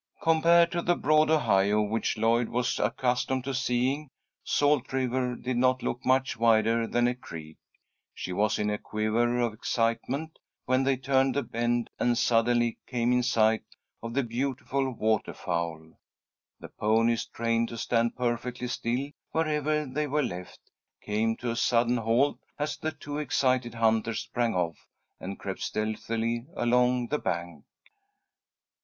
[0.23, 4.09] Compared to the broad Ohio, which Lloyd was accustomed to seeing,
[4.43, 7.59] Salt River did not look much wider than a creek.
[8.11, 13.13] She was in a quiver of excitement when they turned the bend, and suddenly came
[13.13, 13.61] in sight
[14.01, 15.99] of the beautiful water fowl.
[16.59, 20.61] The ponies, trained to stand perfectly still wherever they were left,
[21.03, 24.87] came to a sudden halt as the two excited hunters sprang off,
[25.19, 27.65] and crept stealthily along the bank.